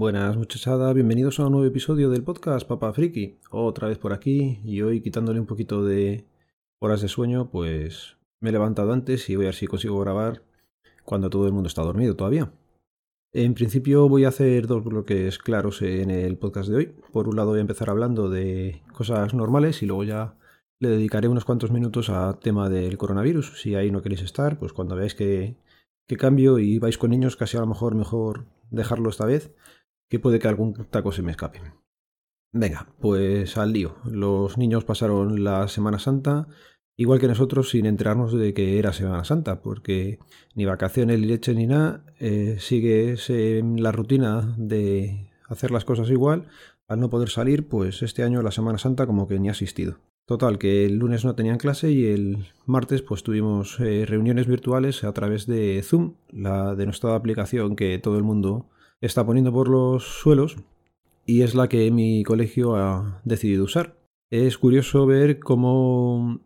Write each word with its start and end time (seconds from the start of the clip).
Buenas 0.00 0.34
muchachada, 0.34 0.94
bienvenidos 0.94 1.38
a 1.38 1.44
un 1.44 1.52
nuevo 1.52 1.66
episodio 1.66 2.08
del 2.08 2.24
podcast 2.24 2.66
Papa 2.66 2.90
Friki. 2.94 3.36
Otra 3.50 3.86
vez 3.86 3.98
por 3.98 4.14
aquí 4.14 4.58
y 4.64 4.80
hoy 4.80 5.02
quitándole 5.02 5.38
un 5.38 5.44
poquito 5.44 5.84
de 5.84 6.24
horas 6.78 7.02
de 7.02 7.08
sueño, 7.08 7.50
pues 7.50 8.16
me 8.40 8.48
he 8.48 8.52
levantado 8.52 8.94
antes 8.94 9.28
y 9.28 9.36
voy 9.36 9.44
a 9.44 9.48
ver 9.48 9.54
si 9.54 9.66
consigo 9.66 10.00
grabar 10.00 10.42
cuando 11.04 11.28
todo 11.28 11.46
el 11.46 11.52
mundo 11.52 11.66
está 11.66 11.82
dormido 11.82 12.16
todavía. 12.16 12.50
En 13.34 13.52
principio 13.52 14.08
voy 14.08 14.24
a 14.24 14.28
hacer 14.28 14.66
dos 14.66 14.82
bloques 14.82 15.36
claros 15.36 15.82
en 15.82 16.10
el 16.10 16.38
podcast 16.38 16.70
de 16.70 16.76
hoy. 16.76 16.86
Por 17.12 17.28
un 17.28 17.36
lado 17.36 17.50
voy 17.50 17.58
a 17.58 17.60
empezar 17.60 17.90
hablando 17.90 18.30
de 18.30 18.80
cosas 18.94 19.34
normales 19.34 19.82
y 19.82 19.86
luego 19.86 20.04
ya 20.04 20.34
le 20.78 20.88
dedicaré 20.88 21.28
unos 21.28 21.44
cuantos 21.44 21.72
minutos 21.72 22.08
a 22.08 22.40
tema 22.40 22.70
del 22.70 22.96
coronavirus. 22.96 23.60
Si 23.60 23.74
ahí 23.74 23.90
no 23.90 24.00
queréis 24.00 24.22
estar, 24.22 24.58
pues 24.58 24.72
cuando 24.72 24.96
veáis 24.96 25.14
que, 25.14 25.56
que 26.08 26.16
cambio 26.16 26.58
y 26.58 26.78
vais 26.78 26.96
con 26.96 27.10
niños, 27.10 27.36
casi 27.36 27.58
a 27.58 27.60
lo 27.60 27.66
mejor 27.66 27.94
mejor 27.94 28.46
dejarlo 28.70 29.10
esta 29.10 29.26
vez 29.26 29.52
que 30.10 30.18
puede 30.18 30.38
que 30.38 30.48
algún 30.48 30.74
taco 30.90 31.12
se 31.12 31.22
me 31.22 31.30
escape. 31.30 31.62
Venga, 32.52 32.88
pues 33.00 33.56
al 33.56 33.72
lío. 33.72 33.96
Los 34.04 34.58
niños 34.58 34.84
pasaron 34.84 35.44
la 35.44 35.68
Semana 35.68 35.98
Santa 35.98 36.48
igual 37.00 37.18
que 37.18 37.28
nosotros 37.28 37.70
sin 37.70 37.86
enterarnos 37.86 38.34
de 38.34 38.52
que 38.52 38.78
era 38.78 38.92
Semana 38.92 39.24
Santa, 39.24 39.62
porque 39.62 40.18
ni 40.54 40.66
vacaciones 40.66 41.18
ni 41.18 41.26
leche 41.28 41.54
ni 41.54 41.66
nada, 41.66 42.04
eh, 42.18 42.56
sigue 42.58 43.16
la 43.78 43.90
rutina 43.90 44.54
de 44.58 45.30
hacer 45.48 45.70
las 45.70 45.86
cosas 45.86 46.10
igual. 46.10 46.48
Al 46.88 47.00
no 47.00 47.08
poder 47.08 47.30
salir, 47.30 47.66
pues 47.68 48.02
este 48.02 48.22
año 48.22 48.42
la 48.42 48.50
Semana 48.50 48.76
Santa 48.76 49.06
como 49.06 49.28
que 49.28 49.38
ni 49.38 49.48
ha 49.48 49.52
asistido. 49.52 49.96
Total, 50.26 50.58
que 50.58 50.84
el 50.84 50.96
lunes 50.96 51.24
no 51.24 51.34
tenían 51.34 51.56
clase 51.56 51.90
y 51.90 52.04
el 52.04 52.48
martes 52.66 53.00
pues 53.00 53.22
tuvimos 53.22 53.80
eh, 53.80 54.04
reuniones 54.06 54.46
virtuales 54.46 55.02
a 55.02 55.14
través 55.14 55.46
de 55.46 55.82
Zoom, 55.82 56.16
la 56.28 56.74
de 56.74 56.84
nuestra 56.84 57.14
aplicación 57.14 57.76
que 57.76 57.98
todo 57.98 58.18
el 58.18 58.24
mundo 58.24 58.68
está 59.00 59.24
poniendo 59.24 59.52
por 59.52 59.68
los 59.68 60.04
suelos 60.04 60.56
y 61.24 61.42
es 61.42 61.54
la 61.54 61.68
que 61.68 61.90
mi 61.90 62.22
colegio 62.24 62.76
ha 62.76 63.20
decidido 63.24 63.64
usar. 63.64 63.96
Es 64.30 64.58
curioso 64.58 65.06
ver 65.06 65.40
cómo 65.40 66.40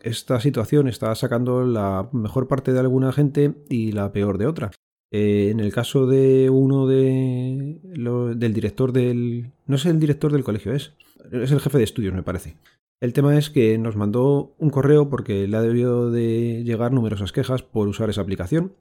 esta 0.00 0.40
situación 0.40 0.88
está 0.88 1.14
sacando 1.14 1.64
la 1.64 2.08
mejor 2.12 2.46
parte 2.46 2.72
de 2.72 2.80
alguna 2.80 3.12
gente 3.12 3.54
y 3.68 3.92
la 3.92 4.12
peor 4.12 4.38
de 4.38 4.46
otra. 4.46 4.70
Eh, 5.10 5.50
en 5.50 5.60
el 5.60 5.72
caso 5.72 6.06
de 6.06 6.50
uno 6.50 6.86
de 6.86 7.80
del 7.82 8.52
director 8.52 8.92
del... 8.92 9.52
No 9.66 9.76
es 9.76 9.86
el 9.86 10.00
director 10.00 10.32
del 10.32 10.44
colegio, 10.44 10.72
es, 10.72 10.92
es 11.30 11.52
el 11.52 11.60
jefe 11.60 11.78
de 11.78 11.84
estudios, 11.84 12.14
me 12.14 12.22
parece. 12.22 12.56
El 13.00 13.12
tema 13.12 13.36
es 13.38 13.50
que 13.50 13.78
nos 13.78 13.96
mandó 13.96 14.54
un 14.58 14.70
correo 14.70 15.08
porque 15.08 15.46
le 15.46 15.56
ha 15.56 15.62
debido 15.62 16.10
de 16.10 16.62
llegar 16.64 16.92
numerosas 16.92 17.32
quejas 17.32 17.62
por 17.62 17.88
usar 17.88 18.10
esa 18.10 18.22
aplicación. 18.22 18.74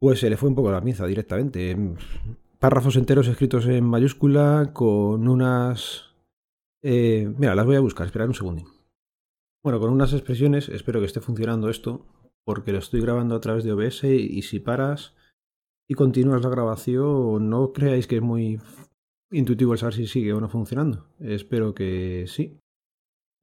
Pues 0.00 0.20
se 0.20 0.30
le 0.30 0.36
fue 0.36 0.48
un 0.48 0.54
poco 0.54 0.70
la 0.70 0.82
pinza 0.82 1.06
directamente 1.06 1.76
párrafos 2.64 2.96
enteros 2.96 3.28
escritos 3.28 3.66
en 3.66 3.84
mayúscula 3.84 4.70
con 4.72 5.28
unas... 5.28 6.14
Eh, 6.82 7.30
mira, 7.36 7.54
las 7.54 7.66
voy 7.66 7.76
a 7.76 7.80
buscar, 7.80 8.06
esperad 8.06 8.26
un 8.26 8.32
segundo. 8.32 8.64
Bueno, 9.62 9.78
con 9.80 9.92
unas 9.92 10.14
expresiones, 10.14 10.70
espero 10.70 10.98
que 11.00 11.04
esté 11.04 11.20
funcionando 11.20 11.68
esto, 11.68 12.06
porque 12.42 12.72
lo 12.72 12.78
estoy 12.78 13.02
grabando 13.02 13.34
a 13.34 13.40
través 13.40 13.64
de 13.64 13.72
OBS 13.72 14.04
y 14.04 14.40
si 14.40 14.60
paras 14.60 15.14
y 15.86 15.92
continúas 15.92 16.40
la 16.40 16.48
grabación, 16.48 17.50
no 17.50 17.74
creáis 17.74 18.06
que 18.06 18.16
es 18.16 18.22
muy 18.22 18.58
intuitivo 19.30 19.74
el 19.74 19.78
saber 19.78 19.96
si 19.96 20.06
sigue 20.06 20.32
o 20.32 20.40
no 20.40 20.48
funcionando. 20.48 21.10
Espero 21.20 21.74
que 21.74 22.24
sí. 22.28 22.58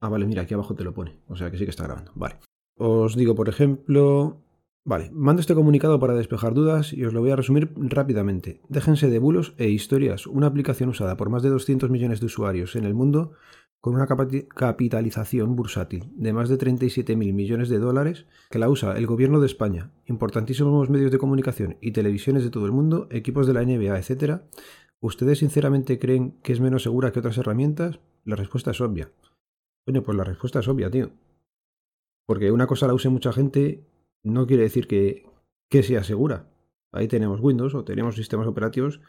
Ah, 0.00 0.08
vale, 0.08 0.26
mira, 0.26 0.42
aquí 0.42 0.54
abajo 0.54 0.74
te 0.74 0.82
lo 0.82 0.94
pone, 0.94 1.20
o 1.28 1.36
sea 1.36 1.48
que 1.48 1.58
sí 1.58 1.64
que 1.64 1.70
está 1.70 1.84
grabando. 1.84 2.10
Vale. 2.16 2.40
Os 2.76 3.14
digo, 3.14 3.36
por 3.36 3.48
ejemplo, 3.48 4.42
Vale, 4.84 5.10
mando 5.12 5.40
este 5.40 5.54
comunicado 5.54 6.00
para 6.00 6.14
despejar 6.14 6.54
dudas 6.54 6.92
y 6.92 7.04
os 7.04 7.12
lo 7.12 7.20
voy 7.20 7.30
a 7.30 7.36
resumir 7.36 7.72
rápidamente. 7.76 8.60
Déjense 8.68 9.10
de 9.10 9.20
bulos 9.20 9.54
e 9.56 9.68
historias. 9.68 10.26
Una 10.26 10.48
aplicación 10.48 10.88
usada 10.88 11.16
por 11.16 11.30
más 11.30 11.44
de 11.44 11.50
200 11.50 11.88
millones 11.88 12.18
de 12.18 12.26
usuarios 12.26 12.74
en 12.74 12.84
el 12.84 12.92
mundo 12.92 13.32
con 13.80 13.94
una 13.94 14.06
capitalización 14.06 15.56
bursátil 15.56 16.12
de 16.14 16.32
más 16.32 16.48
de 16.48 16.56
37.000 16.56 17.16
millones 17.32 17.68
de 17.68 17.78
dólares 17.78 18.26
que 18.48 18.60
la 18.60 18.68
usa 18.68 18.96
el 18.96 19.06
gobierno 19.06 19.40
de 19.40 19.46
España, 19.46 19.90
importantísimos 20.06 20.88
medios 20.88 21.10
de 21.10 21.18
comunicación 21.18 21.78
y 21.80 21.90
televisiones 21.90 22.44
de 22.44 22.50
todo 22.50 22.66
el 22.66 22.72
mundo, 22.72 23.08
equipos 23.10 23.46
de 23.46 23.54
la 23.54 23.64
NBA, 23.64 23.98
etc. 23.98 24.42
¿Ustedes 25.00 25.40
sinceramente 25.40 25.98
creen 25.98 26.38
que 26.42 26.52
es 26.52 26.60
menos 26.60 26.84
segura 26.84 27.12
que 27.12 27.18
otras 27.20 27.38
herramientas? 27.38 27.98
La 28.24 28.36
respuesta 28.36 28.70
es 28.70 28.80
obvia. 28.80 29.10
Bueno, 29.84 30.02
pues 30.02 30.16
la 30.16 30.24
respuesta 30.24 30.60
es 30.60 30.68
obvia, 30.68 30.88
tío. 30.90 31.10
Porque 32.26 32.52
una 32.52 32.68
cosa 32.68 32.86
la 32.86 32.94
use 32.94 33.08
mucha 33.08 33.32
gente 33.32 33.84
no 34.22 34.46
quiere 34.46 34.64
decir 34.64 34.86
que, 34.86 35.26
que 35.70 35.82
sea 35.82 36.04
segura. 36.04 36.48
Ahí 36.92 37.08
tenemos 37.08 37.40
Windows 37.40 37.74
o 37.74 37.84
tenemos 37.84 38.16
sistemas 38.16 38.46
operativos 38.46 39.00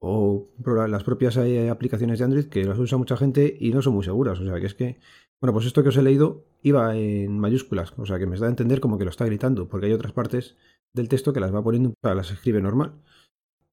o 0.00 0.46
las 0.88 1.02
propias 1.02 1.36
eh, 1.38 1.70
aplicaciones 1.70 2.18
de 2.18 2.24
Android 2.24 2.44
que 2.46 2.64
las 2.64 2.78
usa 2.78 2.98
mucha 2.98 3.16
gente 3.16 3.56
y 3.58 3.72
no 3.72 3.82
son 3.82 3.94
muy 3.94 4.04
seguras. 4.04 4.38
O 4.40 4.44
sea, 4.44 4.60
que 4.60 4.66
es 4.66 4.74
que, 4.74 5.00
bueno, 5.40 5.52
pues 5.52 5.66
esto 5.66 5.82
que 5.82 5.88
os 5.88 5.96
he 5.96 6.02
leído 6.02 6.44
iba 6.62 6.96
en 6.96 7.38
mayúsculas, 7.38 7.92
o 7.96 8.06
sea, 8.06 8.18
que 8.18 8.26
me 8.26 8.38
da 8.38 8.46
a 8.46 8.50
entender 8.50 8.80
como 8.80 8.98
que 8.98 9.04
lo 9.04 9.10
está 9.10 9.24
gritando, 9.24 9.68
porque 9.68 9.86
hay 9.86 9.92
otras 9.92 10.12
partes 10.12 10.56
del 10.92 11.08
texto 11.08 11.32
que 11.32 11.40
las 11.40 11.54
va 11.54 11.62
poniendo, 11.62 11.94
para 12.00 12.14
las 12.14 12.30
escribe 12.30 12.60
normal. 12.60 12.94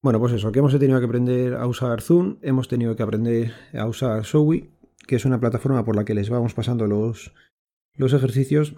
Bueno, 0.02 0.20
pues 0.20 0.34
eso, 0.34 0.52
que 0.52 0.60
hemos 0.60 0.78
tenido 0.78 1.00
que 1.00 1.06
aprender 1.06 1.56
a 1.56 1.66
usar 1.66 2.02
Zoom, 2.02 2.38
hemos 2.42 2.68
tenido 2.68 2.96
que 2.96 3.04
aprender 3.04 3.54
a 3.74 3.88
usar 3.88 4.24
Showy, 4.24 4.70
que 5.08 5.16
es 5.16 5.26
una 5.26 5.40
plataforma 5.40 5.84
por 5.84 5.96
la 5.96 6.06
que 6.06 6.14
les 6.14 6.30
vamos 6.30 6.54
pasando 6.54 6.86
los, 6.86 7.34
los 7.96 8.14
ejercicios 8.14 8.76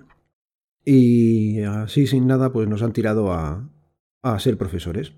y 0.89 1.63
así 1.63 2.07
sin 2.07 2.27
nada, 2.27 2.53
pues 2.53 2.69
nos 2.69 2.81
han 2.81 2.93
tirado 2.93 3.33
a, 3.33 3.69
a 4.21 4.39
ser 4.39 4.57
profesores. 4.57 5.11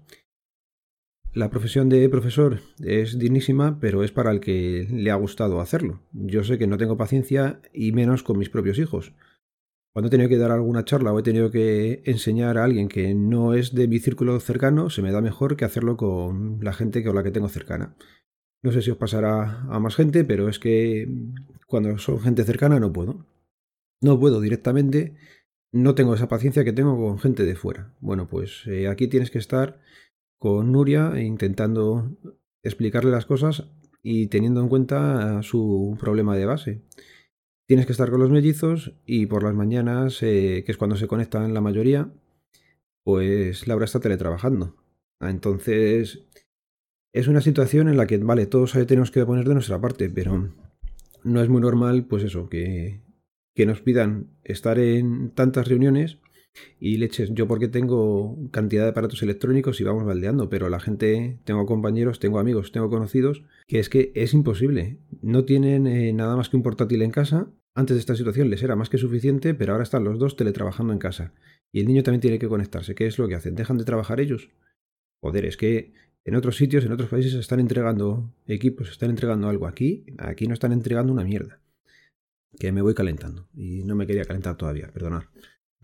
La 1.31 1.51
profesión 1.51 1.89
de 1.89 2.09
profesor 2.09 2.59
es 2.83 3.19
dignísima, 3.19 3.77
pero 3.79 4.03
es 4.03 4.11
para 4.11 4.31
el 4.31 4.39
que 4.39 4.87
le 4.89 5.11
ha 5.11 5.15
gustado 5.15 5.61
hacerlo. 5.61 6.01
Yo 6.11 6.43
sé 6.43 6.57
que 6.57 6.65
no 6.65 6.79
tengo 6.79 6.97
paciencia 6.97 7.61
y 7.71 7.91
menos 7.91 8.23
con 8.23 8.39
mis 8.39 8.49
propios 8.49 8.79
hijos. 8.79 9.13
Cuando 9.93 10.07
he 10.07 10.09
tenido 10.09 10.27
que 10.27 10.39
dar 10.39 10.49
alguna 10.49 10.85
charla 10.85 11.13
o 11.13 11.19
he 11.19 11.23
tenido 11.23 11.51
que 11.51 12.01
enseñar 12.03 12.57
a 12.57 12.63
alguien 12.63 12.87
que 12.87 13.13
no 13.13 13.53
es 13.53 13.75
de 13.75 13.87
mi 13.87 13.99
círculo 13.99 14.39
cercano, 14.39 14.89
se 14.89 15.03
me 15.03 15.11
da 15.11 15.21
mejor 15.21 15.55
que 15.55 15.65
hacerlo 15.65 15.97
con 15.97 16.57
la 16.63 16.73
gente 16.73 17.03
con 17.03 17.13
la 17.13 17.21
que 17.21 17.29
tengo 17.29 17.47
cercana. 17.47 17.95
No 18.63 18.71
sé 18.71 18.81
si 18.81 18.89
os 18.89 18.97
pasará 18.97 19.67
a 19.69 19.79
más 19.79 19.95
gente, 19.95 20.23
pero 20.23 20.49
es 20.49 20.57
que 20.57 21.07
cuando 21.67 21.95
son 21.99 22.19
gente 22.21 22.43
cercana 22.43 22.79
no 22.79 22.91
puedo. 22.91 23.27
No 24.01 24.19
puedo 24.19 24.41
directamente 24.41 25.13
no 25.71 25.95
tengo 25.95 26.15
esa 26.15 26.27
paciencia 26.27 26.63
que 26.63 26.73
tengo 26.73 26.97
con 26.97 27.19
gente 27.19 27.45
de 27.45 27.55
fuera. 27.55 27.93
Bueno, 27.99 28.27
pues 28.27 28.63
eh, 28.67 28.87
aquí 28.87 29.07
tienes 29.07 29.31
que 29.31 29.37
estar 29.37 29.79
con 30.39 30.71
Nuria 30.71 31.21
intentando 31.21 32.17
explicarle 32.63 33.11
las 33.11 33.25
cosas 33.25 33.69
y 34.01 34.27
teniendo 34.27 34.61
en 34.61 34.69
cuenta 34.69 35.43
su 35.43 35.97
problema 35.99 36.35
de 36.35 36.45
base. 36.45 36.81
Tienes 37.67 37.85
que 37.85 37.91
estar 37.91 38.09
con 38.09 38.19
los 38.19 38.31
mellizos 38.31 38.95
y 39.05 39.27
por 39.27 39.43
las 39.43 39.53
mañanas, 39.53 40.23
eh, 40.23 40.63
que 40.65 40.71
es 40.71 40.77
cuando 40.77 40.95
se 40.95 41.07
conectan 41.07 41.53
la 41.53 41.61
mayoría, 41.61 42.11
pues 43.03 43.67
Laura 43.67 43.85
está 43.85 43.99
teletrabajando. 43.99 44.75
Entonces, 45.19 46.25
es 47.13 47.27
una 47.27 47.41
situación 47.41 47.89
en 47.89 47.97
la 47.97 48.07
que, 48.07 48.17
vale, 48.17 48.47
todos 48.47 48.71
tenemos 48.87 49.11
que 49.11 49.25
poner 49.25 49.47
de 49.47 49.53
nuestra 49.53 49.79
parte, 49.79 50.09
pero 50.09 50.49
no 51.23 51.41
es 51.41 51.49
muy 51.49 51.61
normal, 51.61 52.05
pues 52.05 52.23
eso, 52.23 52.49
que 52.49 53.01
que 53.55 53.65
nos 53.65 53.81
pidan 53.81 54.27
estar 54.43 54.79
en 54.79 55.31
tantas 55.31 55.67
reuniones 55.67 56.19
y 56.79 56.97
leches, 56.97 57.29
yo 57.33 57.47
porque 57.47 57.67
tengo 57.67 58.37
cantidad 58.51 58.83
de 58.83 58.89
aparatos 58.89 59.21
electrónicos 59.21 59.79
y 59.79 59.83
vamos 59.83 60.05
baldeando, 60.05 60.49
pero 60.49 60.69
la 60.69 60.79
gente, 60.79 61.39
tengo 61.43 61.65
compañeros, 61.65 62.19
tengo 62.19 62.39
amigos, 62.39 62.71
tengo 62.71 62.89
conocidos, 62.89 63.43
que 63.67 63.79
es 63.79 63.89
que 63.89 64.11
es 64.15 64.33
imposible. 64.33 64.99
No 65.21 65.45
tienen 65.45 65.87
eh, 65.87 66.13
nada 66.13 66.35
más 66.35 66.49
que 66.49 66.57
un 66.57 66.63
portátil 66.63 67.01
en 67.01 67.11
casa. 67.11 67.47
Antes 67.75 67.95
de 67.95 67.99
esta 67.99 68.15
situación 68.15 68.49
les 68.49 68.63
era 68.63 68.75
más 68.75 68.89
que 68.89 68.97
suficiente, 68.97 69.53
pero 69.53 69.73
ahora 69.73 69.83
están 69.83 70.03
los 70.03 70.19
dos 70.19 70.35
teletrabajando 70.35 70.93
en 70.93 70.99
casa. 70.99 71.33
Y 71.71 71.81
el 71.81 71.87
niño 71.87 72.03
también 72.03 72.21
tiene 72.21 72.39
que 72.39 72.47
conectarse. 72.47 72.95
¿Qué 72.95 73.05
es 73.05 73.19
lo 73.19 73.27
que 73.27 73.35
hacen? 73.35 73.55
¿Dejan 73.55 73.77
de 73.77 73.85
trabajar 73.85 74.19
ellos? 74.19 74.49
Joder, 75.21 75.45
es 75.45 75.57
que 75.57 75.93
en 76.25 76.35
otros 76.35 76.57
sitios, 76.57 76.85
en 76.85 76.91
otros 76.91 77.09
países, 77.09 77.33
están 77.33 77.59
entregando 77.59 78.33
equipos, 78.47 78.89
están 78.89 79.11
entregando 79.11 79.47
algo. 79.47 79.67
Aquí, 79.67 80.05
aquí 80.17 80.47
no 80.47 80.53
están 80.53 80.71
entregando 80.71 81.13
una 81.13 81.23
mierda 81.23 81.61
que 82.57 82.71
me 82.71 82.81
voy 82.81 82.93
calentando 82.93 83.47
y 83.53 83.83
no 83.83 83.95
me 83.95 84.07
quería 84.07 84.25
calentar 84.25 84.57
todavía, 84.57 84.91
perdonad. 84.91 85.23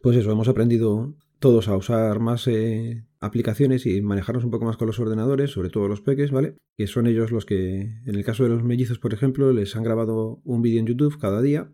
Pues 0.02 0.18
eso, 0.18 0.32
hemos 0.32 0.48
aprendido 0.48 1.16
todos 1.40 1.68
a 1.68 1.76
usar 1.76 2.20
más 2.20 2.48
eh, 2.48 3.06
aplicaciones 3.20 3.86
y 3.86 4.02
manejarnos 4.02 4.46
un 4.46 4.52
poco 4.52 4.66
más 4.66 4.78
con 4.78 4.88
los 4.88 5.00
ordenadores, 5.00 5.52
sobre 5.52 5.70
todo 5.70 5.88
los 5.88 6.02
peques, 6.02 6.32
¿vale? 6.32 6.58
Que 6.78 6.88
son 6.88 7.08
ellos 7.08 7.32
los 7.32 7.46
que, 7.46 7.82
en 8.06 8.16
el 8.16 8.24
caso 8.24 8.44
de 8.44 8.50
los 8.50 8.64
mellizos, 8.64 9.00
por 9.00 9.14
ejemplo, 9.14 9.52
les 9.52 9.76
han 9.76 9.84
grabado 9.84 10.42
un 10.44 10.62
vídeo 10.62 10.80
en 10.80 10.88
YouTube 10.88 11.20
cada 11.20 11.42
día 11.42 11.72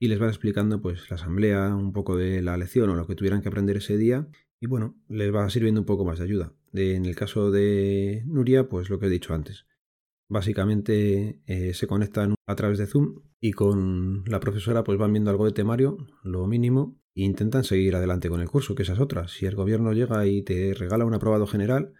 y 0.00 0.08
les 0.08 0.18
van 0.18 0.30
explicando 0.30 0.80
pues 0.80 1.08
la 1.10 1.16
asamblea, 1.16 1.74
un 1.74 1.92
poco 1.92 2.16
de 2.16 2.42
la 2.42 2.56
lección 2.56 2.90
o 2.90 2.94
lo 2.94 3.06
que 3.06 3.14
tuvieran 3.14 3.42
que 3.42 3.48
aprender 3.48 3.76
ese 3.76 3.96
día 3.96 4.28
y 4.60 4.66
bueno, 4.66 4.96
les 5.08 5.34
va 5.34 5.48
sirviendo 5.50 5.80
un 5.80 5.86
poco 5.86 6.04
más 6.04 6.18
de 6.18 6.24
ayuda. 6.24 6.54
En 6.72 7.04
el 7.04 7.14
caso 7.14 7.50
de 7.50 8.22
Nuria, 8.26 8.68
pues 8.68 8.90
lo 8.90 8.98
que 8.98 9.06
he 9.06 9.10
dicho 9.10 9.34
antes. 9.34 9.66
Básicamente 10.28 11.42
eh, 11.46 11.74
se 11.74 11.86
conectan 11.86 12.34
a 12.46 12.54
través 12.56 12.78
de 12.78 12.86
Zoom 12.86 13.20
y 13.44 13.52
con 13.52 14.24
la 14.26 14.40
profesora 14.40 14.84
pues 14.84 14.96
van 14.96 15.12
viendo 15.12 15.30
algo 15.30 15.44
de 15.44 15.52
temario, 15.52 15.98
lo 16.22 16.46
mínimo, 16.46 16.98
e 17.14 17.24
intentan 17.24 17.62
seguir 17.62 17.94
adelante 17.94 18.30
con 18.30 18.40
el 18.40 18.48
curso, 18.48 18.74
que 18.74 18.84
esa 18.84 18.94
es 18.94 19.00
otra. 19.00 19.28
Si 19.28 19.44
el 19.44 19.54
gobierno 19.54 19.92
llega 19.92 20.26
y 20.26 20.40
te 20.40 20.72
regala 20.72 21.04
un 21.04 21.12
aprobado 21.12 21.46
general, 21.46 21.92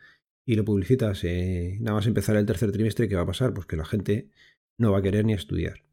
y 0.46 0.54
lo 0.54 0.64
publicitas 0.64 1.22
eh, 1.24 1.76
nada 1.82 1.96
más 1.96 2.06
empezar 2.06 2.36
el 2.36 2.46
tercer 2.46 2.72
trimestre, 2.72 3.10
¿qué 3.10 3.16
va 3.16 3.22
a 3.22 3.26
pasar? 3.26 3.52
Pues 3.52 3.66
que 3.66 3.76
la 3.76 3.84
gente 3.84 4.30
no 4.78 4.92
va 4.92 5.00
a 5.00 5.02
querer 5.02 5.26
ni 5.26 5.34
estudiar. 5.34 5.84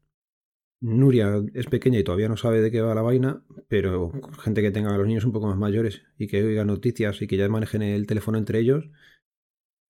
Nuria 0.80 1.44
es 1.52 1.66
pequeña 1.66 1.98
y 1.98 2.04
todavía 2.04 2.30
no 2.30 2.38
sabe 2.38 2.62
de 2.62 2.70
qué 2.70 2.80
va 2.80 2.94
la 2.94 3.02
vaina, 3.02 3.44
pero 3.68 4.10
gente 4.42 4.62
que 4.62 4.70
tenga 4.70 4.94
a 4.94 4.96
los 4.96 5.06
niños 5.06 5.26
un 5.26 5.32
poco 5.32 5.48
más 5.48 5.58
mayores 5.58 6.02
y 6.16 6.28
que 6.28 6.42
oiga 6.42 6.64
noticias 6.64 7.20
y 7.20 7.26
que 7.26 7.36
ya 7.36 7.46
manejen 7.50 7.82
el 7.82 8.06
teléfono 8.06 8.38
entre 8.38 8.58
ellos, 8.58 8.88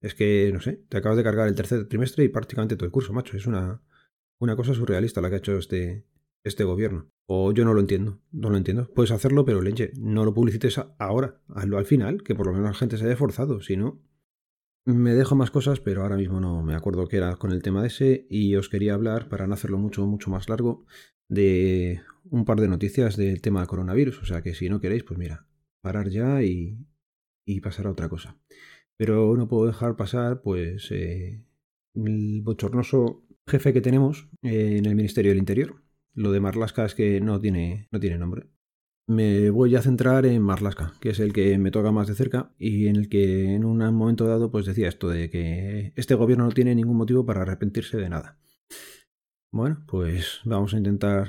es 0.01 0.13
que, 0.13 0.51
no 0.53 0.59
sé, 0.59 0.83
te 0.89 0.97
acabas 0.97 1.17
de 1.17 1.23
cargar 1.23 1.47
el 1.47 1.55
tercer 1.55 1.87
trimestre 1.87 2.25
y 2.25 2.27
prácticamente 2.27 2.75
todo 2.75 2.85
el 2.85 2.91
curso, 2.91 3.13
macho. 3.13 3.37
Es 3.37 3.47
una, 3.47 3.81
una 4.43 4.55
cosa 4.55 4.73
surrealista 4.73 5.21
la 5.21 5.29
que 5.29 5.35
ha 5.35 5.39
hecho 5.39 5.57
este, 5.57 6.05
este 6.43 6.63
gobierno. 6.63 7.09
O 7.25 7.53
yo 7.53 7.63
no 7.63 7.73
lo 7.73 7.79
entiendo, 7.79 8.21
no 8.31 8.49
lo 8.49 8.57
entiendo. 8.57 8.89
Puedes 8.93 9.11
hacerlo, 9.11 9.45
pero 9.45 9.61
leche, 9.61 9.91
no 9.97 10.25
lo 10.25 10.33
publicites 10.33 10.79
ahora, 10.99 11.41
hazlo 11.47 11.77
al 11.77 11.85
final, 11.85 12.23
que 12.23 12.35
por 12.35 12.47
lo 12.47 12.51
menos 12.51 12.67
la 12.67 12.73
gente 12.73 12.97
se 12.97 13.05
haya 13.05 13.15
forzado, 13.15 13.61
si 13.61 13.77
no... 13.77 14.01
Me 14.85 15.13
dejo 15.13 15.35
más 15.35 15.49
cosas, 15.49 15.79
pero 15.79 16.01
ahora 16.01 16.17
mismo 16.17 16.41
no 16.41 16.61
me 16.61 16.75
acuerdo 16.75 17.07
qué 17.07 17.15
era 17.15 17.37
con 17.37 17.53
el 17.53 17.61
tema 17.61 17.81
de 17.81 17.87
ese 17.87 18.27
y 18.29 18.57
os 18.57 18.67
quería 18.67 18.95
hablar, 18.95 19.29
para 19.29 19.47
no 19.47 19.53
hacerlo 19.53 19.77
mucho, 19.77 20.05
mucho 20.05 20.29
más 20.29 20.49
largo, 20.49 20.85
de 21.29 22.01
un 22.29 22.43
par 22.43 22.59
de 22.59 22.67
noticias 22.67 23.15
del 23.15 23.41
tema 23.41 23.61
del 23.61 23.69
coronavirus. 23.69 24.21
O 24.21 24.25
sea 24.25 24.41
que 24.41 24.53
si 24.53 24.67
no 24.67 24.81
queréis, 24.81 25.05
pues 25.05 25.17
mira, 25.17 25.47
parar 25.81 26.09
ya 26.09 26.43
y, 26.43 26.85
y 27.45 27.61
pasar 27.61 27.87
a 27.87 27.91
otra 27.91 28.09
cosa. 28.09 28.37
Pero 28.97 29.37
no 29.37 29.47
puedo 29.47 29.67
dejar 29.67 29.95
pasar, 29.95 30.41
pues, 30.41 30.91
eh, 30.91 31.45
el 31.95 32.41
bochornoso 32.41 33.23
jefe 33.47 33.73
que 33.73 33.81
tenemos 33.81 34.29
en 34.41 34.85
el 34.85 34.95
Ministerio 34.95 35.31
del 35.31 35.39
Interior. 35.39 35.83
Lo 36.13 36.31
de 36.31 36.39
Marlasca 36.39 36.85
es 36.85 36.95
que 36.95 37.21
no 37.21 37.39
tiene, 37.39 37.87
no 37.91 37.99
tiene 37.99 38.17
nombre 38.17 38.47
me 39.07 39.49
voy 39.49 39.75
a 39.75 39.81
centrar 39.81 40.25
en 40.25 40.41
Marlaska, 40.41 40.93
que 41.01 41.09
es 41.09 41.19
el 41.19 41.33
que 41.33 41.57
me 41.57 41.71
toca 41.71 41.91
más 41.91 42.07
de 42.07 42.15
cerca 42.15 42.53
y 42.57 42.87
en 42.87 42.95
el 42.95 43.09
que 43.09 43.53
en 43.53 43.65
un 43.65 43.77
momento 43.93 44.27
dado 44.27 44.51
pues 44.51 44.65
decía 44.65 44.87
esto 44.87 45.09
de 45.09 45.29
que 45.29 45.93
este 45.95 46.15
gobierno 46.15 46.45
no 46.45 46.51
tiene 46.51 46.75
ningún 46.75 46.97
motivo 46.97 47.25
para 47.25 47.41
arrepentirse 47.41 47.97
de 47.97 48.09
nada. 48.09 48.39
Bueno, 49.51 49.83
pues 49.87 50.41
vamos 50.45 50.73
a 50.73 50.77
intentar 50.77 51.27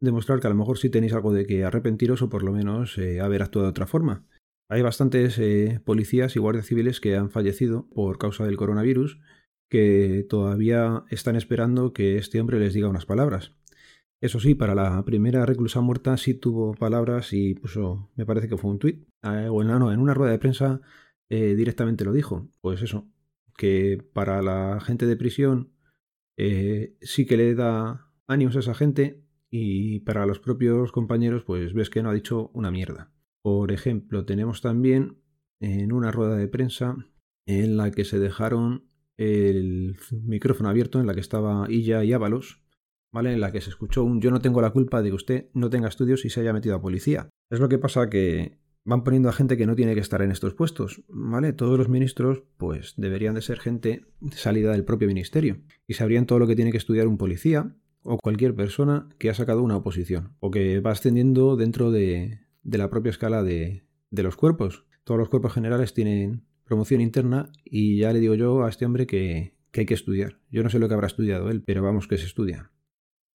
demostrar 0.00 0.40
que 0.40 0.46
a 0.46 0.50
lo 0.50 0.56
mejor 0.56 0.78
sí 0.78 0.88
tenéis 0.88 1.12
algo 1.12 1.32
de 1.32 1.46
que 1.46 1.64
arrepentiros 1.64 2.22
o 2.22 2.28
por 2.28 2.42
lo 2.42 2.52
menos 2.52 2.96
eh, 2.98 3.20
haber 3.20 3.42
actuado 3.42 3.66
de 3.66 3.70
otra 3.70 3.86
forma. 3.86 4.26
Hay 4.70 4.80
bastantes 4.82 5.38
eh, 5.38 5.80
policías 5.84 6.36
y 6.36 6.38
guardias 6.38 6.66
civiles 6.66 7.00
que 7.00 7.16
han 7.16 7.30
fallecido 7.30 7.88
por 7.90 8.18
causa 8.18 8.44
del 8.44 8.56
coronavirus 8.56 9.20
que 9.68 10.26
todavía 10.28 11.04
están 11.10 11.36
esperando 11.36 11.92
que 11.92 12.16
este 12.16 12.40
hombre 12.40 12.58
les 12.58 12.74
diga 12.74 12.88
unas 12.88 13.06
palabras. 13.06 13.52
Eso 14.20 14.40
sí, 14.40 14.54
para 14.54 14.74
la 14.74 15.04
primera 15.04 15.44
reclusa 15.44 15.80
muerta 15.80 16.16
sí 16.16 16.34
tuvo 16.34 16.74
palabras 16.74 17.32
y 17.32 17.54
puso, 17.54 18.10
me 18.16 18.24
parece 18.24 18.48
que 18.48 18.56
fue 18.56 18.70
un 18.70 18.78
tuit, 18.78 19.06
eh, 19.22 19.48
o 19.50 19.62
en, 19.62 19.68
no, 19.68 19.92
en 19.92 20.00
una 20.00 20.14
rueda 20.14 20.32
de 20.32 20.38
prensa 20.38 20.80
eh, 21.28 21.54
directamente 21.54 22.04
lo 22.04 22.12
dijo. 22.12 22.48
Pues 22.60 22.80
eso, 22.82 23.06
que 23.56 24.02
para 24.12 24.40
la 24.42 24.80
gente 24.80 25.06
de 25.06 25.16
prisión 25.16 25.72
eh, 26.38 26.96
sí 27.00 27.26
que 27.26 27.36
le 27.36 27.54
da 27.54 28.10
ánimos 28.26 28.56
a 28.56 28.60
esa 28.60 28.74
gente 28.74 29.24
y 29.50 30.00
para 30.00 30.26
los 30.26 30.40
propios 30.40 30.90
compañeros 30.90 31.44
pues 31.44 31.74
ves 31.74 31.90
que 31.90 32.02
no 32.02 32.10
ha 32.10 32.14
dicho 32.14 32.50
una 32.54 32.70
mierda. 32.70 33.12
Por 33.42 33.72
ejemplo, 33.72 34.24
tenemos 34.24 34.62
también 34.62 35.18
en 35.60 35.92
una 35.92 36.10
rueda 36.10 36.36
de 36.36 36.48
prensa 36.48 36.96
en 37.46 37.76
la 37.76 37.90
que 37.90 38.04
se 38.04 38.18
dejaron 38.18 38.88
el 39.16 39.96
micrófono 40.10 40.68
abierto, 40.68 41.00
en 41.00 41.06
la 41.06 41.14
que 41.14 41.20
estaba 41.20 41.66
Illa 41.70 42.04
y 42.04 42.12
Ábalos, 42.12 42.62
¿vale? 43.12 43.32
En 43.32 43.40
la 43.40 43.52
que 43.52 43.60
se 43.60 43.70
escuchó 43.70 44.04
un 44.04 44.20
yo 44.20 44.30
no 44.30 44.40
tengo 44.40 44.60
la 44.60 44.70
culpa 44.70 45.02
de 45.02 45.10
que 45.10 45.14
usted 45.14 45.46
no 45.54 45.70
tenga 45.70 45.88
estudios 45.88 46.24
y 46.24 46.30
se 46.30 46.40
haya 46.40 46.52
metido 46.52 46.74
a 46.74 46.82
policía. 46.82 47.28
Es 47.50 47.60
lo 47.60 47.68
que 47.68 47.78
pasa 47.78 48.10
que 48.10 48.58
van 48.84 49.02
poniendo 49.02 49.28
a 49.28 49.32
gente 49.32 49.56
que 49.56 49.66
no 49.66 49.76
tiene 49.76 49.94
que 49.94 50.00
estar 50.00 50.20
en 50.20 50.30
estos 50.30 50.54
puestos, 50.54 51.02
¿vale? 51.08 51.52
Todos 51.52 51.78
los 51.78 51.88
ministros, 51.88 52.42
pues, 52.56 52.94
deberían 52.96 53.34
de 53.34 53.42
ser 53.42 53.58
gente 53.58 54.04
salida 54.32 54.72
del 54.72 54.84
propio 54.84 55.08
ministerio 55.08 55.58
y 55.86 55.94
sabrían 55.94 56.26
todo 56.26 56.38
lo 56.38 56.46
que 56.46 56.56
tiene 56.56 56.70
que 56.70 56.78
estudiar 56.78 57.06
un 57.06 57.16
policía 57.16 57.74
o 58.02 58.18
cualquier 58.18 58.54
persona 58.54 59.08
que 59.18 59.30
ha 59.30 59.34
sacado 59.34 59.62
una 59.62 59.76
oposición 59.76 60.36
o 60.40 60.50
que 60.50 60.80
va 60.80 60.90
ascendiendo 60.90 61.56
dentro 61.56 61.90
de, 61.90 62.40
la 62.62 62.90
propia 62.90 63.10
escala 63.10 63.42
de, 63.42 63.86
de 64.10 64.22
los 64.22 64.36
cuerpos. 64.36 64.84
Todos 65.04 65.18
los 65.18 65.28
cuerpos 65.28 65.54
generales 65.54 65.94
tienen 65.94 66.44
promoción 66.64 67.00
interna 67.00 67.50
y 67.64 67.98
ya 67.98 68.12
le 68.12 68.20
digo 68.20 68.34
yo 68.34 68.64
a 68.64 68.68
este 68.68 68.86
hombre 68.86 69.06
que, 69.06 69.54
que 69.70 69.80
hay 69.80 69.86
que 69.86 69.94
estudiar. 69.94 70.38
Yo 70.50 70.62
no 70.62 70.70
sé 70.70 70.78
lo 70.78 70.88
que 70.88 70.94
habrá 70.94 71.06
estudiado 71.06 71.50
él, 71.50 71.62
pero 71.62 71.82
vamos 71.82 72.06
que 72.06 72.18
se 72.18 72.26
estudia. 72.26 72.70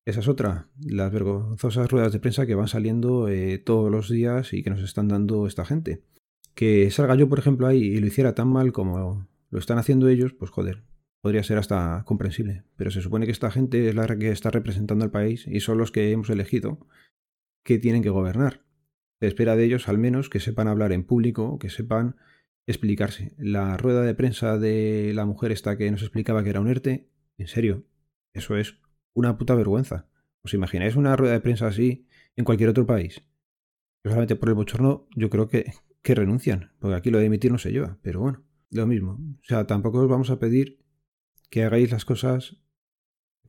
Esa 0.05 0.21
es 0.21 0.27
otra, 0.27 0.69
las 0.81 1.11
vergonzosas 1.11 1.91
ruedas 1.91 2.13
de 2.13 2.19
prensa 2.19 2.47
que 2.47 2.55
van 2.55 2.67
saliendo 2.67 3.27
eh, 3.27 3.59
todos 3.59 3.91
los 3.91 4.09
días 4.09 4.53
y 4.53 4.63
que 4.63 4.69
nos 4.69 4.81
están 4.81 5.07
dando 5.07 5.45
esta 5.45 5.65
gente. 5.65 6.03
Que 6.55 6.89
salga 6.89 7.15
yo, 7.15 7.29
por 7.29 7.39
ejemplo, 7.39 7.67
ahí 7.67 7.83
y 7.83 7.99
lo 7.99 8.07
hiciera 8.07 8.33
tan 8.33 8.47
mal 8.47 8.71
como 8.71 9.27
lo 9.51 9.59
están 9.59 9.77
haciendo 9.77 10.07
ellos, 10.07 10.33
pues 10.33 10.49
joder, 10.49 10.83
podría 11.21 11.43
ser 11.43 11.57
hasta 11.57 12.03
comprensible. 12.05 12.63
Pero 12.75 12.89
se 12.89 13.01
supone 13.01 13.25
que 13.25 13.31
esta 13.31 13.51
gente 13.51 13.87
es 13.87 13.95
la 13.95 14.07
que 14.17 14.31
está 14.31 14.49
representando 14.49 15.05
al 15.05 15.11
país 15.11 15.45
y 15.45 15.59
son 15.59 15.77
los 15.77 15.91
que 15.91 16.11
hemos 16.11 16.29
elegido 16.29 16.87
que 17.63 17.77
tienen 17.77 18.01
que 18.01 18.09
gobernar. 18.09 18.63
Se 19.19 19.27
espera 19.27 19.55
de 19.55 19.65
ellos 19.65 19.89
al 19.89 19.97
menos 19.97 20.29
que 20.29 20.39
sepan 20.39 20.67
hablar 20.67 20.91
en 20.93 21.03
público, 21.03 21.59
que 21.59 21.69
sepan 21.69 22.15
explicarse. 22.67 23.33
La 23.37 23.77
rueda 23.77 24.03
de 24.03 24.15
prensa 24.15 24.57
de 24.57 25.11
la 25.13 25.25
mujer 25.25 25.51
esta 25.51 25.77
que 25.77 25.89
nos 25.91 26.01
explicaba 26.01 26.43
que 26.43 26.49
era 26.49 26.61
un 26.61 26.67
ERTE, 26.67 27.09
en 27.37 27.47
serio, 27.47 27.85
eso 28.33 28.57
es 28.57 28.79
una 29.13 29.37
puta 29.37 29.55
vergüenza. 29.55 30.07
¿Os 30.41 30.53
imagináis 30.53 30.95
una 30.95 31.15
rueda 31.15 31.33
de 31.33 31.41
prensa 31.41 31.67
así 31.67 32.07
en 32.35 32.45
cualquier 32.45 32.69
otro 32.69 32.85
país? 32.85 33.23
Solamente 34.03 34.35
por 34.35 34.49
el 34.49 34.55
bochorno 34.55 35.07
yo 35.15 35.29
creo 35.29 35.47
que, 35.47 35.73
que 36.01 36.15
renuncian, 36.15 36.71
porque 36.79 36.95
aquí 36.95 37.09
lo 37.09 37.19
de 37.19 37.25
emitir 37.25 37.51
no 37.51 37.57
se 37.57 37.71
lleva, 37.71 37.97
pero 38.01 38.21
bueno, 38.21 38.43
lo 38.71 38.87
mismo. 38.87 39.13
O 39.13 39.43
sea, 39.43 39.67
tampoco 39.67 39.99
os 39.99 40.09
vamos 40.09 40.29
a 40.29 40.39
pedir 40.39 40.79
que 41.49 41.63
hagáis 41.63 41.91
las 41.91 42.05
cosas... 42.05 42.57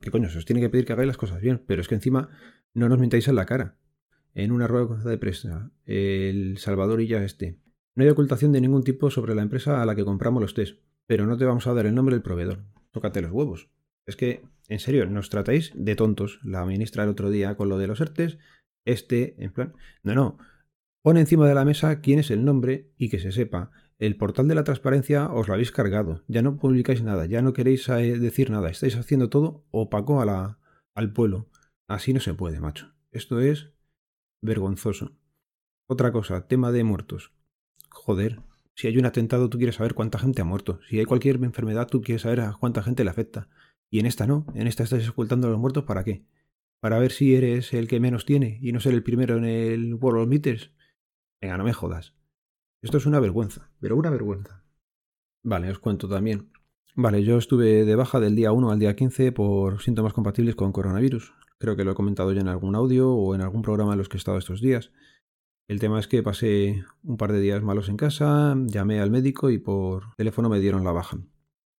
¿Qué 0.01 0.09
coño? 0.09 0.29
Se 0.29 0.39
os 0.39 0.45
tiene 0.45 0.61
que 0.61 0.69
pedir 0.69 0.85
que 0.85 0.93
hagáis 0.93 1.07
las 1.07 1.17
cosas 1.17 1.41
bien, 1.41 1.63
pero 1.67 1.81
es 1.81 1.87
que 1.87 1.95
encima 1.95 2.29
no 2.73 2.89
nos 2.89 2.99
mintáis 2.99 3.27
en 3.27 3.35
la 3.35 3.45
cara. 3.45 3.77
En 4.33 4.51
una 4.51 4.67
rueda 4.67 4.95
de 4.97 5.17
prensa, 5.17 5.71
el 5.85 6.57
Salvador 6.57 7.01
y 7.01 7.07
ya 7.07 7.23
este. 7.23 7.59
No 7.95 8.03
hay 8.03 8.09
ocultación 8.09 8.51
de 8.51 8.61
ningún 8.61 8.83
tipo 8.83 9.11
sobre 9.11 9.35
la 9.35 9.41
empresa 9.41 9.81
a 9.81 9.85
la 9.85 9.95
que 9.95 10.05
compramos 10.05 10.41
los 10.41 10.53
test, 10.53 10.79
pero 11.07 11.25
no 11.25 11.37
te 11.37 11.45
vamos 11.45 11.67
a 11.67 11.73
dar 11.73 11.85
el 11.85 11.95
nombre 11.95 12.15
del 12.15 12.23
proveedor. 12.23 12.63
Tócate 12.91 13.21
los 13.21 13.31
huevos. 13.31 13.69
Es 14.05 14.15
que, 14.15 14.43
en 14.67 14.79
serio, 14.79 15.05
nos 15.05 15.29
tratáis 15.29 15.71
de 15.75 15.95
tontos. 15.95 16.39
La 16.43 16.65
ministra 16.65 17.03
el 17.03 17.09
otro 17.09 17.29
día 17.29 17.55
con 17.55 17.69
lo 17.69 17.77
de 17.77 17.87
los 17.87 18.01
ERTES, 18.01 18.37
este, 18.85 19.35
en 19.43 19.51
plan. 19.51 19.73
No, 20.03 20.15
no. 20.15 20.37
Pone 21.03 21.19
encima 21.19 21.47
de 21.47 21.55
la 21.55 21.65
mesa 21.65 22.01
quién 22.01 22.19
es 22.19 22.31
el 22.31 22.45
nombre 22.45 22.91
y 22.97 23.09
que 23.09 23.19
se 23.19 23.31
sepa. 23.31 23.71
El 23.99 24.17
portal 24.17 24.47
de 24.47 24.55
la 24.55 24.63
transparencia 24.63 25.31
os 25.31 25.47
lo 25.47 25.53
habéis 25.53 25.71
cargado. 25.71 26.23
Ya 26.27 26.41
no 26.41 26.57
publicáis 26.57 27.03
nada, 27.03 27.25
ya 27.25 27.41
no 27.41 27.53
queréis 27.53 27.87
eh, 27.89 28.17
decir 28.17 28.49
nada. 28.49 28.69
Estáis 28.69 28.95
haciendo 28.95 29.29
todo 29.29 29.65
opaco 29.71 30.23
la, 30.25 30.59
al 30.95 31.13
pueblo. 31.13 31.49
Así 31.87 32.13
no 32.13 32.19
se 32.19 32.33
puede, 32.33 32.59
macho. 32.59 32.93
Esto 33.11 33.39
es 33.39 33.73
vergonzoso. 34.41 35.17
Otra 35.87 36.11
cosa, 36.11 36.47
tema 36.47 36.71
de 36.71 36.83
muertos. 36.83 37.33
Joder, 37.91 38.41
si 38.73 38.87
hay 38.87 38.97
un 38.97 39.05
atentado 39.05 39.49
tú 39.49 39.57
quieres 39.57 39.75
saber 39.75 39.93
cuánta 39.93 40.17
gente 40.17 40.41
ha 40.41 40.45
muerto. 40.45 40.79
Si 40.89 40.97
hay 40.97 41.05
cualquier 41.05 41.35
enfermedad 41.43 41.87
tú 41.87 42.01
quieres 42.01 42.23
saber 42.23 42.41
a 42.41 42.53
cuánta 42.59 42.81
gente 42.81 43.03
le 43.03 43.11
afecta. 43.11 43.47
Y 43.89 43.99
en 43.99 44.05
esta 44.05 44.25
no, 44.25 44.47
en 44.55 44.67
esta 44.67 44.83
estás 44.83 45.07
ocultando 45.09 45.47
a 45.47 45.51
los 45.51 45.59
muertos 45.59 45.83
¿para 45.83 46.03
qué? 46.03 46.25
¿Para 46.79 46.97
ver 46.97 47.11
si 47.11 47.35
eres 47.35 47.73
el 47.73 47.87
que 47.87 47.99
menos 47.99 48.25
tiene 48.25 48.57
y 48.61 48.71
no 48.71 48.79
ser 48.79 48.93
el 48.93 49.03
primero 49.03 49.37
en 49.37 49.45
el 49.45 49.93
World 49.93 50.23
of 50.23 50.29
Meters? 50.29 50.71
Venga, 51.39 51.57
no 51.57 51.63
me 51.63 51.73
jodas. 51.73 52.15
Esto 52.81 52.97
es 52.97 53.05
una 53.05 53.19
vergüenza, 53.19 53.71
pero 53.79 53.95
una 53.95 54.09
vergüenza. 54.09 54.63
Vale, 55.43 55.69
os 55.69 55.77
cuento 55.77 56.09
también. 56.09 56.51
Vale, 56.95 57.23
yo 57.23 57.37
estuve 57.37 57.85
de 57.85 57.95
baja 57.95 58.19
del 58.19 58.35
día 58.35 58.51
1 58.51 58.71
al 58.71 58.79
día 58.79 58.95
15 58.95 59.31
por 59.31 59.81
síntomas 59.81 60.13
compatibles 60.13 60.55
con 60.55 60.71
coronavirus. 60.71 61.33
Creo 61.59 61.75
que 61.75 61.83
lo 61.83 61.91
he 61.91 61.95
comentado 61.95 62.33
ya 62.33 62.41
en 62.41 62.47
algún 62.47 62.75
audio 62.75 63.11
o 63.13 63.35
en 63.35 63.41
algún 63.41 63.61
programa 63.61 63.91
en 63.91 63.99
los 63.99 64.09
que 64.09 64.17
he 64.17 64.19
estado 64.19 64.39
estos 64.39 64.61
días. 64.61 64.91
El 65.71 65.79
tema 65.79 66.01
es 66.01 66.09
que 66.09 66.21
pasé 66.21 66.83
un 67.01 67.15
par 67.15 67.31
de 67.31 67.39
días 67.39 67.63
malos 67.63 67.87
en 67.87 67.95
casa, 67.95 68.57
llamé 68.65 68.99
al 68.99 69.09
médico 69.09 69.49
y 69.49 69.57
por 69.57 70.13
teléfono 70.17 70.49
me 70.49 70.59
dieron 70.59 70.83
la 70.83 70.91
baja. 70.91 71.17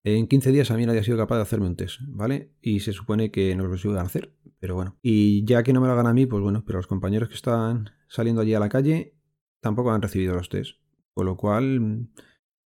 En 0.02 0.28
15 0.28 0.50
días 0.50 0.70
a 0.70 0.78
mí 0.78 0.86
nadie 0.86 1.00
ha 1.00 1.04
sido 1.04 1.18
capaz 1.18 1.36
de 1.36 1.42
hacerme 1.42 1.66
un 1.66 1.76
test, 1.76 2.00
¿vale? 2.06 2.54
Y 2.62 2.80
se 2.80 2.94
supone 2.94 3.30
que 3.30 3.54
nos 3.54 3.68
lo 3.68 3.90
iban 3.90 4.02
a 4.02 4.06
hacer, 4.06 4.34
pero 4.58 4.76
bueno. 4.76 4.96
Y 5.02 5.44
ya 5.44 5.62
que 5.62 5.74
no 5.74 5.82
me 5.82 5.88
lo 5.88 5.92
hagan 5.92 6.06
a 6.06 6.14
mí, 6.14 6.24
pues 6.24 6.42
bueno, 6.42 6.64
pero 6.64 6.78
los 6.78 6.86
compañeros 6.86 7.28
que 7.28 7.34
están 7.34 7.90
saliendo 8.08 8.40
allí 8.40 8.54
a 8.54 8.60
la 8.60 8.70
calle 8.70 9.14
tampoco 9.60 9.92
han 9.92 10.00
recibido 10.00 10.32
los 10.32 10.48
test. 10.48 10.78
Con 11.12 11.26
lo 11.26 11.36
cual, 11.36 12.08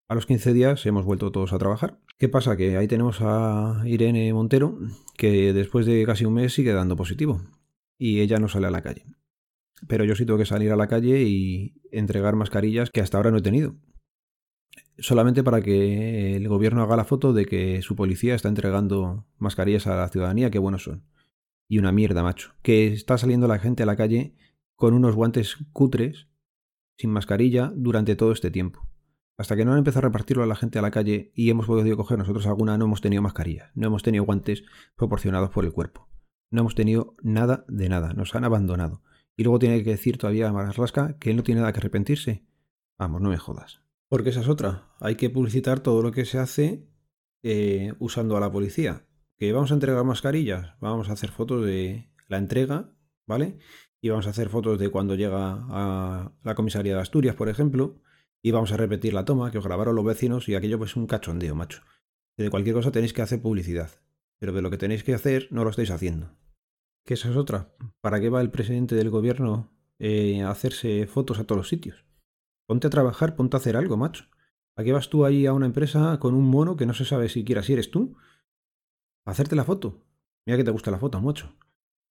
a 0.07 0.13
los 0.13 0.27
15 0.27 0.53
días 0.53 0.85
hemos 0.85 1.05
vuelto 1.05 1.31
todos 1.31 1.53
a 1.53 1.57
trabajar. 1.57 1.97
¿Qué 2.19 2.29
pasa? 2.29 2.55
Que 2.55 2.77
ahí 2.77 2.87
tenemos 2.87 3.17
a 3.21 3.81
Irene 3.85 4.31
Montero, 4.31 4.77
que 5.17 5.53
después 5.53 5.87
de 5.87 6.05
casi 6.05 6.25
un 6.25 6.35
mes 6.35 6.53
sigue 6.53 6.73
dando 6.73 6.95
positivo. 6.95 7.41
Y 7.97 8.19
ella 8.19 8.37
no 8.37 8.47
sale 8.47 8.67
a 8.67 8.71
la 8.71 8.83
calle. 8.83 9.07
Pero 9.87 10.03
yo 10.03 10.15
sí 10.15 10.25
tengo 10.25 10.39
que 10.39 10.45
salir 10.45 10.71
a 10.71 10.75
la 10.75 10.87
calle 10.87 11.23
y 11.23 11.75
entregar 11.91 12.35
mascarillas 12.35 12.89
que 12.89 13.01
hasta 13.01 13.17
ahora 13.17 13.31
no 13.31 13.37
he 13.37 13.41
tenido 13.41 13.75
solamente 14.97 15.43
para 15.43 15.61
que 15.61 16.35
el 16.35 16.47
gobierno 16.47 16.81
haga 16.81 16.95
la 16.95 17.05
foto 17.05 17.33
de 17.33 17.45
que 17.45 17.81
su 17.81 17.95
policía 17.95 18.35
está 18.35 18.49
entregando 18.49 19.25
mascarillas 19.37 19.87
a 19.87 19.95
la 19.95 20.09
ciudadanía, 20.09 20.49
qué 20.51 20.59
buenos 20.59 20.83
son. 20.83 21.03
Y 21.67 21.79
una 21.79 21.91
mierda, 21.91 22.23
macho. 22.23 22.53
Que 22.61 22.87
está 22.87 23.17
saliendo 23.17 23.47
la 23.47 23.59
gente 23.59 23.83
a 23.83 23.85
la 23.85 23.95
calle 23.95 24.35
con 24.75 24.93
unos 24.93 25.15
guantes 25.15 25.57
cutres, 25.73 26.27
sin 26.97 27.09
mascarilla, 27.09 27.71
durante 27.75 28.15
todo 28.15 28.31
este 28.31 28.51
tiempo. 28.51 28.87
Hasta 29.37 29.55
que 29.55 29.65
no 29.65 29.73
han 29.73 29.79
empezado 29.79 30.05
a 30.05 30.09
repartirlo 30.09 30.43
a 30.43 30.47
la 30.47 30.55
gente 30.55 30.79
a 30.79 30.81
la 30.81 30.91
calle 30.91 31.31
y 31.35 31.49
hemos 31.49 31.65
podido 31.65 31.97
coger 31.97 32.17
nosotros 32.17 32.45
alguna, 32.47 32.77
no 32.77 32.85
hemos 32.85 33.01
tenido 33.01 33.21
mascarilla, 33.21 33.71
no 33.73 33.87
hemos 33.87 34.03
tenido 34.03 34.23
guantes 34.23 34.63
proporcionados 34.95 35.49
por 35.49 35.65
el 35.65 35.73
cuerpo. 35.73 36.07
No 36.51 36.61
hemos 36.61 36.75
tenido 36.75 37.15
nada 37.21 37.65
de 37.67 37.89
nada, 37.89 38.13
nos 38.13 38.33
han 38.35 38.45
abandonado. 38.45 39.01
Y 39.37 39.43
luego 39.43 39.59
tiene 39.59 39.83
que 39.83 39.91
decir 39.91 40.17
todavía 40.17 40.49
a 40.49 40.71
Rasca 40.71 41.17
que 41.19 41.31
él 41.31 41.35
no 41.35 41.43
tiene 41.43 41.61
nada 41.61 41.73
que 41.73 41.79
arrepentirse. 41.79 42.45
Vamos, 42.97 43.21
no 43.21 43.29
me 43.29 43.37
jodas. 43.37 43.81
Porque 44.07 44.29
esa 44.29 44.41
es 44.41 44.47
otra. 44.47 44.93
Hay 44.99 45.15
que 45.15 45.29
publicitar 45.29 45.81
todo 45.81 46.01
lo 46.01 46.11
que 46.11 46.25
se 46.25 46.37
hace 46.37 46.87
eh, 47.43 47.93
usando 47.99 48.37
a 48.37 48.39
la 48.39 48.51
policía. 48.51 49.05
Que 49.37 49.51
vamos 49.51 49.71
a 49.71 49.73
entregar 49.73 50.03
mascarillas, 50.05 50.75
vamos 50.79 51.09
a 51.09 51.13
hacer 51.13 51.31
fotos 51.31 51.65
de 51.65 52.09
la 52.27 52.37
entrega, 52.37 52.95
¿vale? 53.27 53.59
Y 54.01 54.09
vamos 54.09 54.27
a 54.27 54.29
hacer 54.29 54.49
fotos 54.49 54.79
de 54.79 54.89
cuando 54.89 55.15
llega 55.15 55.65
a 55.69 56.31
la 56.43 56.55
comisaría 56.55 56.95
de 56.95 57.01
Asturias, 57.01 57.35
por 57.35 57.49
ejemplo, 57.49 58.01
y 58.41 58.51
vamos 58.51 58.71
a 58.71 58.77
repetir 58.77 59.13
la 59.13 59.25
toma 59.25 59.51
que 59.51 59.57
os 59.57 59.65
grabaron 59.65 59.95
los 59.95 60.05
vecinos 60.05 60.47
y 60.47 60.55
aquello 60.55 60.77
pues 60.77 60.95
un 60.95 61.07
cachondeo, 61.07 61.55
macho. 61.55 61.81
de 62.37 62.49
cualquier 62.49 62.75
cosa 62.75 62.91
tenéis 62.91 63.13
que 63.13 63.21
hacer 63.21 63.41
publicidad, 63.41 63.89
pero 64.39 64.53
de 64.53 64.61
lo 64.61 64.69
que 64.69 64.77
tenéis 64.77 65.03
que 65.03 65.13
hacer 65.13 65.47
no 65.51 65.63
lo 65.63 65.71
estáis 65.71 65.91
haciendo. 65.91 66.37
Que 67.05 67.13
esa 67.13 67.29
es 67.29 67.37
otra. 67.37 67.75
¿Para 68.01 68.19
qué 68.19 68.29
va 68.29 68.41
el 68.41 68.49
presidente 68.49 68.95
del 68.95 69.11
gobierno 69.11 69.71
eh, 69.99 70.41
a 70.41 70.49
hacerse 70.49 71.05
fotos 71.05 71.39
a 71.39 71.43
todos 71.43 71.57
los 71.57 71.69
sitios? 71.69 72.03
Ponte 72.67 72.87
a 72.87 72.89
trabajar, 72.89 73.35
ponte 73.35 73.55
a 73.55 73.59
hacer 73.59 73.77
algo, 73.77 73.95
macho. 73.95 74.25
¿A 74.75 74.83
qué 74.83 74.91
vas 74.91 75.09
tú 75.09 75.23
ahí 75.23 75.45
a 75.45 75.53
una 75.53 75.67
empresa 75.67 76.19
con 76.19 76.33
un 76.33 76.49
mono 76.49 76.75
que 76.75 76.87
no 76.87 76.93
se 76.93 77.05
sabe 77.05 77.29
siquiera 77.29 77.61
si 77.61 77.73
eres 77.73 77.91
tú? 77.91 78.17
A 79.25 79.31
hacerte 79.31 79.55
la 79.55 79.63
foto. 79.63 80.03
Mira 80.47 80.57
que 80.57 80.63
te 80.63 80.71
gusta 80.71 80.89
la 80.89 80.97
foto, 80.97 81.21
macho. 81.21 81.55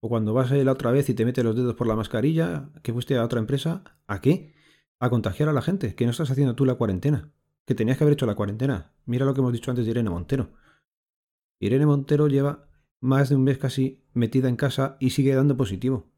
O 0.01 0.09
cuando 0.09 0.33
vas 0.33 0.53
a 0.53 0.57
la 0.57 0.73
otra 0.73 0.93
vez 0.93 1.09
y 1.09 1.15
te 1.15 1.25
metes 1.25 1.45
los 1.45 1.57
dedos 1.57 1.75
por 1.75 1.89
la 1.89 1.97
mascarilla, 1.97 2.71
que 2.83 2.93
fuiste 2.93 3.17
a 3.17 3.25
otra 3.25 3.41
empresa, 3.41 3.83
¿a 4.07 4.21
qué? 4.21 4.55
A 5.01 5.11
contagiar 5.11 5.49
a 5.49 5.53
la 5.53 5.63
gente, 5.63 5.97
que 5.97 6.05
no 6.05 6.13
estás 6.13 6.31
haciendo 6.31 6.55
tú 6.55 6.65
la 6.65 6.77
cuarentena. 6.77 7.33
Que 7.67 7.75
tenías 7.75 7.99
que 7.99 8.05
haber 8.05 8.15
hecho 8.15 8.27
la 8.27 8.37
cuarentena. 8.37 8.93
Mira 9.07 9.27
lo 9.27 9.35
que 9.35 9.41
hemos 9.41 9.53
dicho 9.53 9.73
antes 9.73 9.87
de 9.87 9.91
Irene 9.91 10.11
Montero. 10.11 10.53
Irene 11.59 11.87
Montero 11.87 12.29
lleva 12.29 12.69
más 13.05 13.29
de 13.29 13.37
un 13.37 13.45
mes 13.45 13.59
casi 13.59 14.03
metida 14.15 14.49
en 14.49 14.57
casa 14.57 14.97
y 14.99 15.11
sigue 15.11 15.35
dando 15.35 15.59
positivo. 15.59 16.11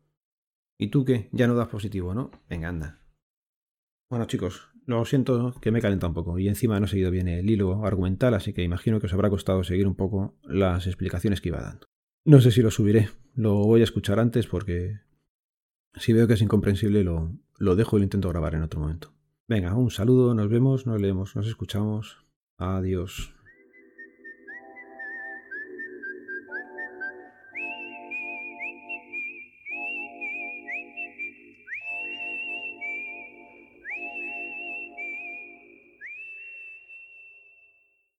¿Y 0.78 0.88
tú 0.88 1.04
qué? 1.04 1.28
Ya 1.32 1.48
no 1.48 1.54
das 1.56 1.66
positivo, 1.68 2.14
¿no? 2.14 2.30
Venga, 2.48 2.68
anda. 2.68 3.02
Bueno, 4.08 4.26
chicos, 4.26 4.68
lo 4.84 5.04
siento 5.04 5.52
que 5.60 5.72
me 5.72 5.80
calenta 5.80 6.06
un 6.06 6.14
poco 6.14 6.38
y 6.38 6.46
encima 6.46 6.78
no 6.78 6.86
he 6.86 6.88
seguido 6.88 7.10
bien 7.10 7.26
el 7.26 7.50
hilo 7.50 7.84
argumental, 7.84 8.34
así 8.34 8.52
que 8.52 8.62
imagino 8.62 9.00
que 9.00 9.06
os 9.06 9.12
habrá 9.12 9.28
costado 9.30 9.64
seguir 9.64 9.88
un 9.88 9.96
poco 9.96 10.38
las 10.44 10.86
explicaciones 10.86 11.40
que 11.40 11.48
iba 11.48 11.60
dando. 11.60 11.86
No 12.24 12.40
sé 12.40 12.52
si 12.52 12.62
lo 12.62 12.70
subiré, 12.70 13.10
lo 13.34 13.54
voy 13.64 13.80
a 13.80 13.84
escuchar 13.84 14.20
antes 14.20 14.46
porque 14.46 15.00
si 15.94 16.12
veo 16.12 16.28
que 16.28 16.34
es 16.34 16.42
incomprensible 16.42 17.02
lo, 17.02 17.32
lo 17.58 17.74
dejo 17.74 17.96
y 17.96 18.00
lo 18.00 18.04
intento 18.04 18.28
grabar 18.28 18.54
en 18.54 18.62
otro 18.62 18.78
momento. 18.78 19.12
Venga, 19.48 19.74
un 19.74 19.90
saludo, 19.90 20.34
nos 20.34 20.48
vemos, 20.48 20.86
nos 20.86 21.00
leemos, 21.00 21.34
nos 21.34 21.48
escuchamos. 21.48 22.24
Adiós. 22.58 23.35